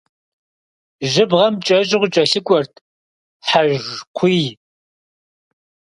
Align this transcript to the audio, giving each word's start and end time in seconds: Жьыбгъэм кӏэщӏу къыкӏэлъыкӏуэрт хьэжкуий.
Жьыбгъэм 1.11 1.55
кӏэщӏу 1.65 2.01
къыкӏэлъыкӏуэрт 2.01 2.73
хьэжкуий. 3.47 4.45